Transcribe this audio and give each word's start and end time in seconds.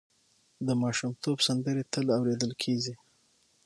د 0.67 0.69
ماشومتوب 0.81 1.37
سندرې 1.47 1.83
تل 1.93 2.05
اورېدل 2.17 2.51
کېږي. 2.63 2.93